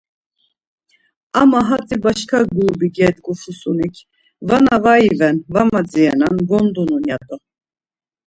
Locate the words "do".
7.27-7.37